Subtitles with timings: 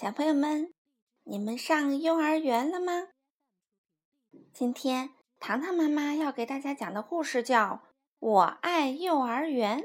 [0.00, 0.72] 小朋友们，
[1.24, 3.08] 你们上幼儿园了吗？
[4.50, 7.66] 今天糖糖妈妈要给大家讲的故事叫
[8.18, 9.78] 《我爱幼儿园》。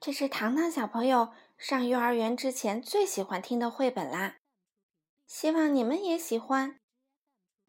[0.00, 4.38] 这是糖糖小朋友上幼儿园之前最喜欢听的绘本啦，
[5.28, 6.80] 希望你们也喜欢。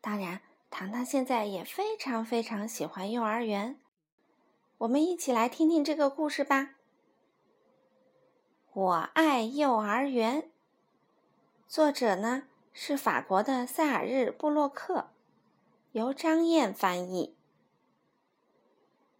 [0.01, 0.41] 当然，
[0.71, 3.79] 糖糖现在也非常非常喜欢幼儿园。
[4.79, 6.71] 我们一起来听听这个故事吧。
[8.73, 10.49] 我爱幼儿园。
[11.67, 15.09] 作者呢是法国的塞尔日·布洛克，
[15.91, 17.35] 由张燕翻译。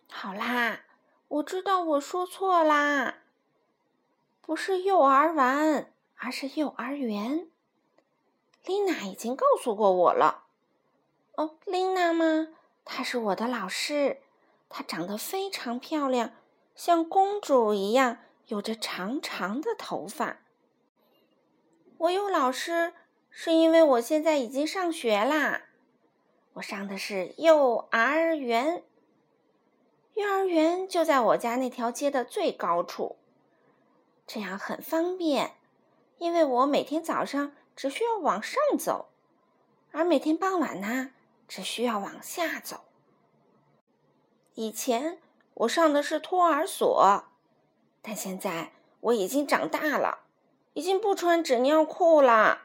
[0.09, 0.79] 好啦，
[1.27, 3.15] 我知道我说错啦，
[4.39, 7.49] 不是幼儿园，而是幼儿园。
[8.63, 10.45] 丽娜已经告诉过我了。
[11.33, 12.47] 哦，丽娜吗？
[12.85, 14.21] 她是我的老师，
[14.69, 16.31] 她长得非常漂亮，
[16.73, 20.37] 像公主一样，有着长长的头发。
[21.99, 22.93] 我有老师，
[23.31, 25.63] 是因为我现在已经上学啦。
[26.53, 28.83] 我上的是幼儿园，
[30.13, 33.15] 幼儿园就在我家那条街的最高处，
[34.27, 35.55] 这样很方便，
[36.19, 39.09] 因为我每天早上只需要往上走，
[39.91, 41.13] 而每天傍晚呢，
[41.47, 42.81] 只需要往下走。
[44.53, 45.19] 以前
[45.55, 47.25] 我上的是托儿所，
[48.03, 50.26] 但现在我已经长大了。
[50.77, 52.59] 已经不穿纸尿裤了，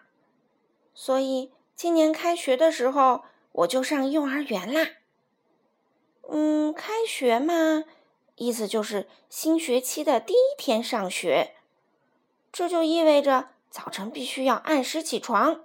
[0.92, 4.86] 所以今年开学的时候我就上幼儿园啦。
[6.28, 7.84] 嗯，开学嘛，
[8.34, 11.54] 意思就是新学期的第一天上学，
[12.52, 15.64] 这就意味着早晨必须要按时起床。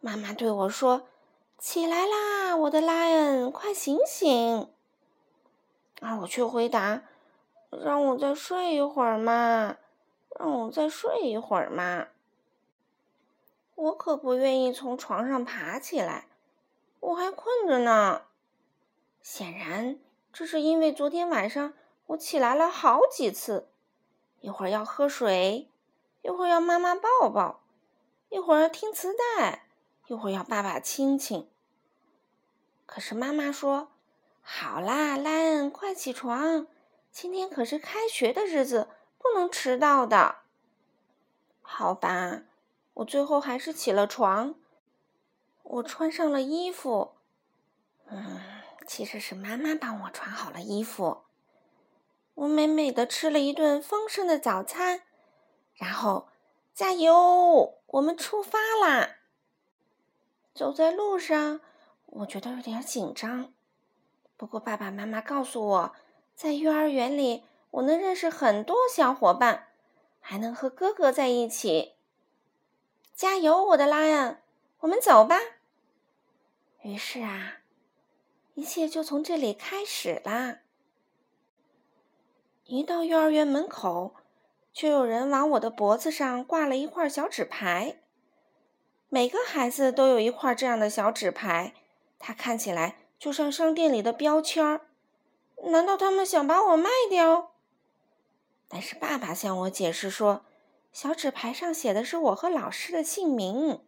[0.00, 1.06] 妈妈对我说
[1.60, 4.68] ：“起来啦，我的莱恩，快醒醒！”
[6.02, 7.04] 而我却回答
[7.70, 9.76] ：“让我再睡一会儿嘛。”
[10.40, 12.08] 让我再睡一会儿嘛！
[13.74, 16.28] 我可不愿意从床上爬起来，
[17.00, 18.22] 我还困着呢。
[19.20, 19.98] 显然，
[20.32, 21.74] 这是因为昨天晚上
[22.06, 23.68] 我起来了好几次，
[24.40, 25.68] 一会儿要喝水，
[26.22, 27.60] 一会儿要妈妈抱抱，
[28.30, 29.66] 一会儿要听磁带，
[30.06, 31.50] 一会儿要爸爸亲亲。
[32.86, 33.88] 可是妈妈说
[34.40, 36.66] ：“好啦，莱恩，快起床，
[37.12, 38.88] 今天可是开学的日子。”
[39.22, 40.36] 不能迟到的，
[41.60, 42.42] 好吧，
[42.94, 44.54] 我最后还是起了床。
[45.62, 47.12] 我穿上了衣服，
[48.06, 48.40] 嗯，
[48.86, 51.22] 其实是妈妈帮我穿好了衣服。
[52.34, 55.02] 我美美的吃了一顿丰盛的早餐，
[55.74, 56.28] 然后
[56.74, 59.18] 加油，我们出发啦！
[60.54, 61.60] 走在路上，
[62.06, 63.52] 我觉得有点紧张，
[64.38, 65.94] 不过爸爸妈妈告诉我，
[66.34, 67.44] 在幼儿园里。
[67.70, 69.68] 我能认识很多小伙伴，
[70.20, 71.94] 还能和哥哥在一起。
[73.14, 74.42] 加油，我的拉恩，
[74.80, 75.38] 我们走吧。
[76.82, 77.58] 于是啊，
[78.54, 80.60] 一切就从这里开始啦。
[82.64, 84.14] 一到幼儿园门口，
[84.72, 88.00] 就有人往我的脖子上挂了一块小纸牌。
[89.08, 91.74] 每个孩子都有一块这样的小纸牌，
[92.18, 94.86] 它看起来就像商店里的标签儿。
[95.64, 97.52] 难道他们想把我卖掉？
[98.72, 100.44] 但是爸爸向我解释说，
[100.92, 103.80] 小纸牌上写的是我和老师的姓名。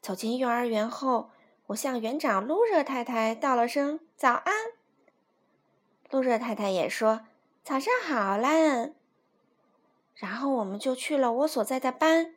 [0.00, 1.30] 走进幼儿园后，
[1.66, 4.54] 我向园长露热太太道了声早安。
[6.10, 7.26] 露热太太也说
[7.62, 8.90] 早上好，啦。
[10.14, 12.34] 然后我们就去了我所在的班，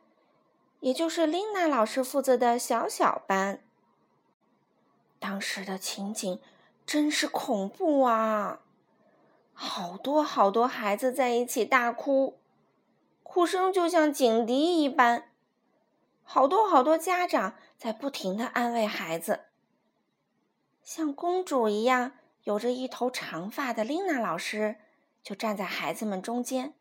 [0.82, 3.62] 也就是琳娜老师负责的小小班。
[5.20, 6.40] 当时的情景
[6.86, 8.60] 真是恐怖啊！
[9.60, 12.38] 好多好多孩子在一起大哭，
[13.24, 15.32] 哭声就像警笛一般。
[16.22, 19.46] 好多好多家长在不停的安慰孩子。
[20.84, 22.12] 像公主一样
[22.44, 24.76] 有着一头长发的琳娜老师
[25.24, 26.76] 就站在孩子们中间，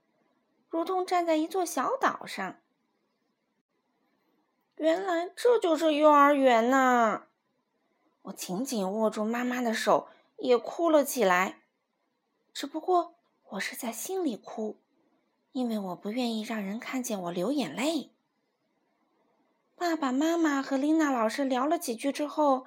[0.69, 2.57] 如同站在一座小岛上。
[4.77, 7.22] 原来这就是幼儿园呐！
[8.21, 11.63] 我紧紧握住妈妈的手，也哭了起来。
[12.57, 13.13] 只不过
[13.51, 14.79] 我是在心里哭，
[15.53, 18.13] 因为我不愿意让人看见我流眼泪。
[19.75, 22.67] 爸爸妈妈和琳娜老师聊了几句之后，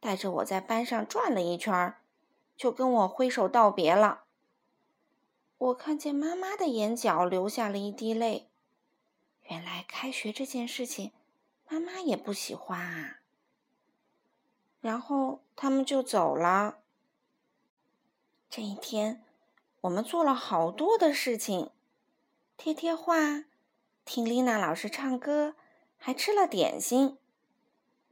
[0.00, 1.94] 带着我在班上转了一圈，
[2.58, 4.24] 就跟我挥手道别了。
[5.56, 8.50] 我看见妈妈的眼角流下了一滴泪，
[9.44, 11.10] 原来开学这件事情，
[11.70, 13.20] 妈妈也不喜欢啊。
[14.82, 16.80] 然后他们就走了。
[18.54, 19.24] 这一天，
[19.80, 21.70] 我们做了好多的事情：
[22.58, 23.44] 贴贴画、
[24.04, 25.54] 听丽娜老师唱歌，
[25.96, 27.16] 还吃了点心。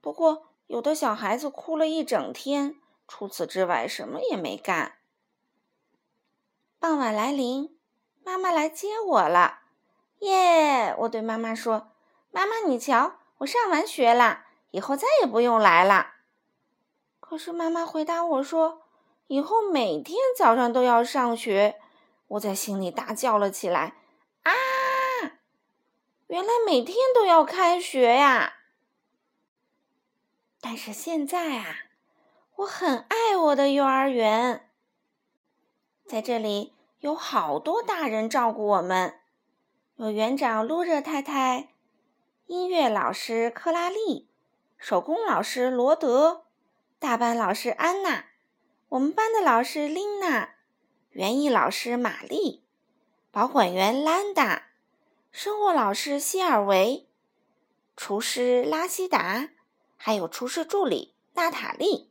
[0.01, 2.77] 不过，有的小孩子哭了一整天，
[3.07, 4.95] 除此之外什么也没干。
[6.79, 7.79] 傍晚来临，
[8.25, 9.59] 妈妈来接我了，
[10.21, 10.97] 耶！
[11.01, 11.91] 我对妈妈说
[12.33, 16.15] ：“妈妈，你瞧，我上完学了，以后再也不用来了。”
[17.21, 18.85] 可是妈妈回答我说
[19.31, 21.81] ：“以后每天早上都要上学。”
[22.27, 23.95] 我在心里大叫了起来
[24.43, 24.53] ：“啊！
[26.27, 28.55] 原来每天都要开学呀！”
[30.61, 31.77] 但是现在啊，
[32.57, 34.69] 我很爱我的幼儿园。
[36.07, 39.21] 在这里有好多大人照顾我们，
[39.97, 41.75] 有园长露热太太，
[42.47, 44.29] 音乐老师克拉丽，
[44.77, 46.47] 手工老师罗德，
[46.99, 48.27] 大班老师安娜，
[48.91, 50.49] 我们班的老师琳娜，
[51.11, 52.65] 园艺老师玛丽，
[53.31, 54.65] 保管员兰达，
[55.31, 57.07] 生活老师希尔维，
[57.97, 59.51] 厨师拉希达，
[59.97, 62.11] 还有厨师助理娜塔莉。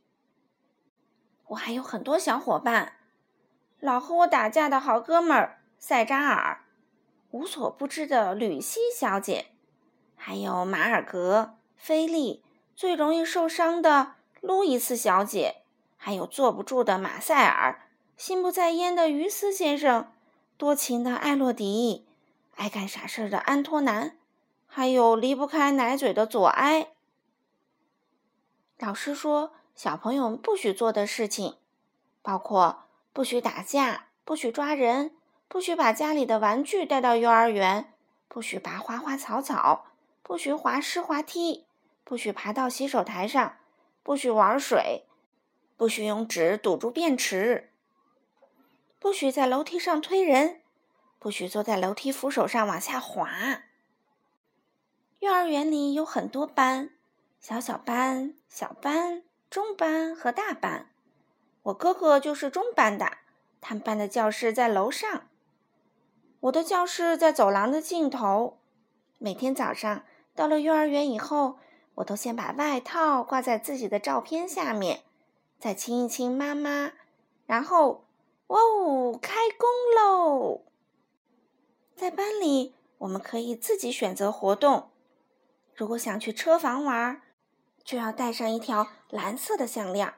[1.48, 2.96] 我还有很多小伙伴。
[3.78, 6.64] 老和我打架的好哥们儿塞扎尔，
[7.32, 9.48] 无所不知的吕西小姐，
[10.16, 12.42] 还有马尔格、菲利，
[12.74, 15.59] 最容易受伤的路易斯小姐，
[16.02, 17.82] 还有坐不住的马塞尔，
[18.16, 20.10] 心不在焉的于斯先生，
[20.56, 22.06] 多情的艾洛迪，
[22.56, 24.16] 爱干傻事的安托南，
[24.66, 26.88] 还有离不开奶嘴的左埃。
[28.78, 31.56] 老师说，小朋友不许做的事情，
[32.22, 32.84] 包括。
[33.12, 35.14] 不许打架，不许抓人，
[35.48, 37.92] 不许把家里的玩具带到幼儿园，
[38.28, 39.86] 不许拔花花草草，
[40.22, 41.66] 不许滑湿滑梯，
[42.04, 43.56] 不许爬到洗手台上，
[44.04, 45.06] 不许玩水，
[45.80, 47.70] 不许用纸堵住便池，
[48.98, 50.60] 不许在楼梯上推人，
[51.18, 53.62] 不许坐在楼梯扶手上往下滑。
[55.20, 56.90] 幼儿园里有很多班，
[57.40, 60.90] 小小班、小班、中班和大班。
[61.62, 63.12] 我哥哥就是中班的，
[63.62, 65.28] 他们班的教室在楼上，
[66.40, 68.58] 我的教室在走廊的尽头。
[69.16, 70.04] 每天早上
[70.34, 71.58] 到了幼儿园以后，
[71.94, 75.04] 我都先把外套挂在自己的照片下面，
[75.60, 76.92] 再亲一亲妈妈，
[77.44, 78.06] 然后，
[78.46, 80.62] 哇哦，开工喽！
[81.94, 84.88] 在班里，我们可以自己选择活动。
[85.74, 87.20] 如果想去车房玩，
[87.84, 90.14] 就要带上一条蓝色的项链。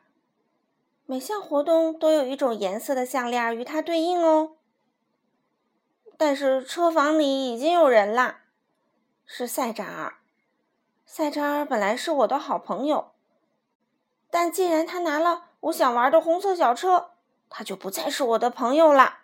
[1.07, 4.53] 每项活动都有一种颜色的项链与它对应哦。
[6.17, 8.43] 但是车房里已经有人啦，
[9.27, 10.19] 是赛扎尔。
[11.05, 13.11] 赛扎尔本来是我的好朋友，
[14.33, 17.11] 但既然他拿了我想玩的红色小车，
[17.51, 19.19] 他就不再是我的朋友了。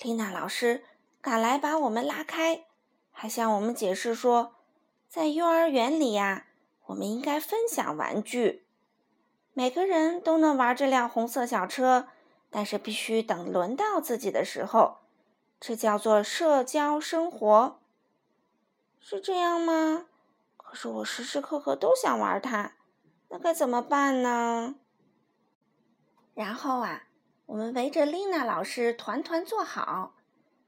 [0.00, 0.84] 丽娜老师
[1.20, 2.64] 赶来把我们拉开，
[3.12, 4.54] 还向我们解释说，
[5.06, 6.46] 在幼儿园里呀，
[6.86, 8.64] 我们应该分享玩具。
[9.52, 12.08] 每个人都能玩这辆红色小车，
[12.48, 15.00] 但是必须等轮到自己的时候。
[15.60, 17.78] 这叫做社交生活，
[18.98, 20.06] 是这样吗？
[20.56, 22.72] 可是我时时刻刻都想玩它，
[23.28, 24.76] 那该怎么办呢？
[26.34, 27.04] 然后啊，
[27.46, 30.14] 我们围着丽娜老师团团坐好，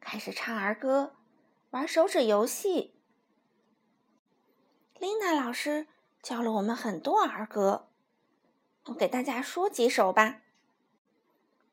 [0.00, 1.14] 开始唱儿歌，
[1.70, 2.94] 玩手指游戏。
[4.98, 5.86] 丽娜老师
[6.22, 7.88] 教了我们很多儿歌。
[8.86, 10.40] 我给大家说几首吧。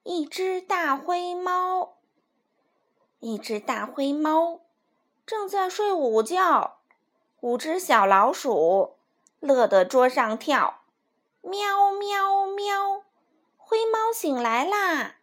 [0.04, 1.98] 一只大灰猫，
[3.20, 4.62] 一只大灰猫
[5.26, 6.80] 正在睡午觉，
[7.42, 8.97] 五只小老鼠
[9.40, 10.82] 乐得桌上跳，
[11.42, 13.04] 喵喵喵，
[13.56, 15.18] 灰猫醒来啦，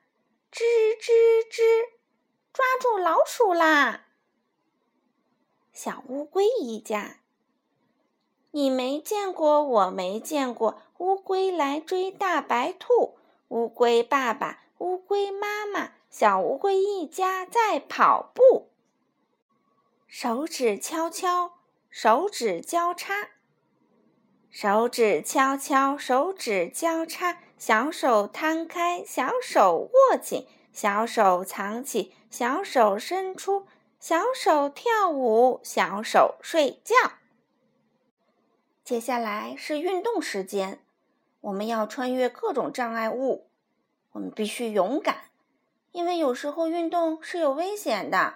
[0.53, 0.63] 吱
[1.01, 1.91] 吱吱，
[2.53, 4.07] 抓住老鼠啦。
[5.73, 7.19] 小乌龟一家。
[8.53, 10.81] 你没见过，我没见过。
[10.99, 13.19] 乌龟来追大白兔，
[13.49, 18.71] 乌龟爸爸，乌龟妈妈，小乌龟一家在跑步。
[20.07, 21.59] 手指敲敲，
[21.91, 23.31] 手指交叉，
[24.55, 33.67] 手指敲敲，手指交叉，小手摊开，小手握紧，小手藏起，小手伸出，
[33.99, 36.95] 小手跳舞，小手睡觉。
[38.85, 40.79] 接下来是运动时间，
[41.41, 43.49] 我们要穿越各种障碍物。
[44.13, 45.31] 我们必须勇敢，
[45.91, 48.35] 因为有时候运动是有危险的。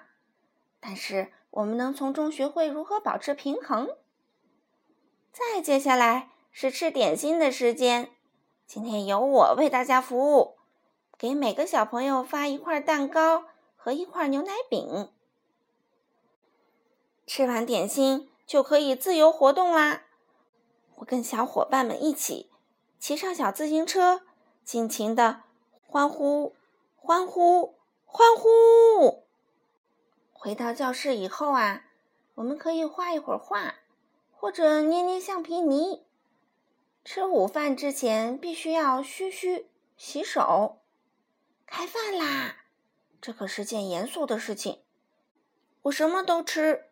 [0.80, 3.96] 但是我们能从中学会如何保持平衡。
[5.38, 8.10] 再接下来是吃点心的时间，
[8.66, 10.56] 今天由我为大家服务，
[11.16, 13.44] 给每个小朋友发一块蛋糕
[13.76, 15.12] 和一块牛奶饼。
[17.24, 20.02] 吃完点心就可以自由活动啦。
[20.96, 22.50] 我跟小伙伴们一起
[22.98, 24.22] 骑上小自行车，
[24.64, 25.42] 尽情的
[25.86, 26.56] 欢呼、
[26.96, 29.22] 欢呼、欢呼。
[30.32, 31.84] 回到教室以后啊，
[32.34, 33.76] 我们可以画一会儿画，
[34.40, 36.06] 或者捏捏橡皮泥。
[37.04, 40.78] 吃午饭之前必须要嘘嘘洗手。
[41.66, 42.58] 开饭啦！
[43.20, 44.80] 这可是件严肃的事情。
[45.82, 46.84] 我什么都吃，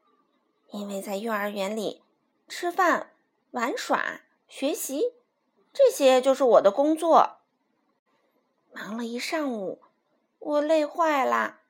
[0.73, 2.03] 因为在幼儿园里，
[2.49, 3.13] 吃饭、
[3.53, 5.15] 玩耍、学习，
[5.73, 7.39] 这些就是我的工作。
[8.73, 9.83] 忙了一上午，
[10.41, 11.61] 我累坏了，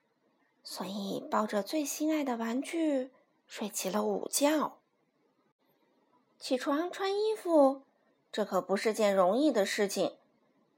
[0.62, 3.10] 所以抱着最心爱的玩具
[3.46, 4.78] 睡起了午觉。
[6.38, 7.82] 起床穿衣服。
[8.30, 10.16] 这可不是件容易的事情，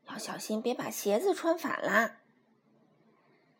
[0.08, 2.20] 要小心别把鞋子穿反啦。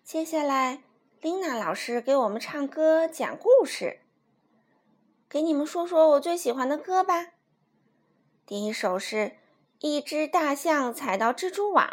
[0.05, 0.83] 接下来，
[1.21, 4.01] 琳娜老师给我们唱歌讲故事，
[5.29, 7.33] 给你们说说我最喜欢的歌吧。
[8.47, 9.17] 第一首是
[9.81, 11.87] 《一只大象踩到蜘蛛网》，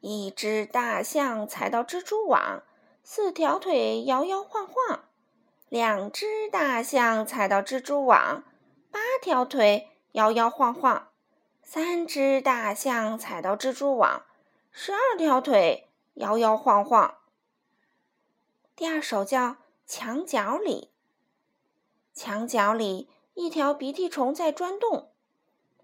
[0.00, 2.64] 一只大象踩到蜘蛛网，
[3.04, 5.08] 四条腿摇摇晃晃，
[5.70, 8.42] 两只大象踩到蜘蛛网。
[8.90, 11.12] 八条腿摇摇晃晃，
[11.62, 14.26] 三只大象踩到蜘蛛网，
[14.72, 17.18] 十二条腿摇摇晃晃。
[18.74, 19.46] 第二首叫
[19.86, 20.90] 《墙角里》，
[22.20, 25.12] 墙角里一条鼻涕虫在钻洞，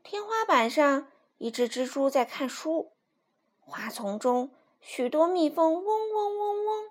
[0.03, 1.07] 天花板上
[1.39, 2.91] 一只蜘蛛在看书，
[3.61, 4.51] 花丛中
[4.81, 6.91] 许多蜜蜂嗡嗡嗡嗡，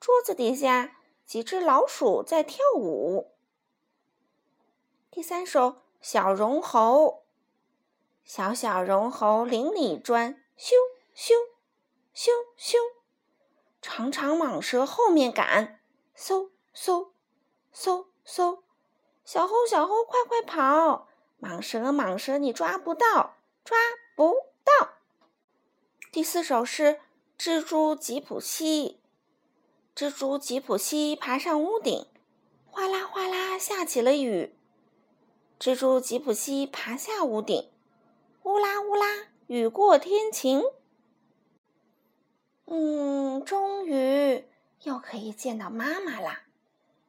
[0.00, 0.96] 桌子底下
[1.28, 3.34] 几只老鼠在跳舞。
[5.10, 7.22] 第三首小绒猴，
[8.24, 10.72] 小小绒猴林里钻，咻
[11.14, 11.34] 咻
[12.14, 12.76] 咻咻，
[13.82, 15.78] 长长蟒蛇后面赶，
[16.16, 17.10] 嗖嗖
[17.74, 18.60] 嗖嗖，
[19.22, 21.08] 小猴小猴快快跑，
[21.42, 23.76] 蟒蛇蟒蛇你抓不到，抓
[24.16, 24.94] 不到。
[26.10, 26.98] 第四首是
[27.38, 28.97] 蜘蛛吉普西，
[29.98, 32.06] 蜘蛛吉普西爬上屋顶，
[32.70, 34.54] 哗啦哗啦下起了雨。
[35.58, 37.68] 蜘蛛吉普西爬下屋顶，
[38.44, 40.62] 乌拉乌拉，雨过天晴。
[42.66, 44.44] 嗯，终于
[44.84, 46.42] 又可以见到妈妈啦！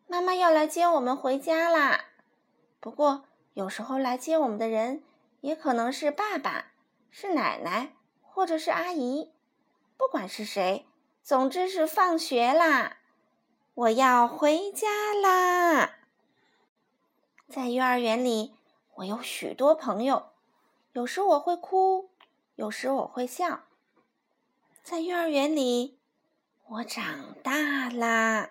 [0.08, 2.06] 妈妈要来接我们回家啦。
[2.80, 5.04] 不过，有时候来接我们的人
[5.42, 6.72] 也可能是爸爸、
[7.12, 7.94] 是奶奶
[8.24, 9.32] 或者是阿姨。
[9.96, 10.88] 不管是谁，
[11.24, 12.98] 总之是放学啦！
[13.76, 15.98] 我要回家啦！
[17.48, 18.56] 在幼儿园里，
[18.96, 20.32] 我有许多朋友。
[20.94, 22.10] 有时我会哭，
[22.56, 23.62] 有时我会笑。
[24.84, 26.00] 在幼儿园里，
[26.68, 28.50] 我长大啦。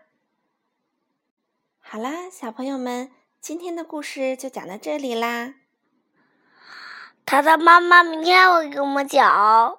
[1.81, 3.11] 好啦，小朋友们，
[3.41, 5.55] 今天的故事就讲到这里啦。
[7.27, 9.78] 他的妈妈明天会给我们讲。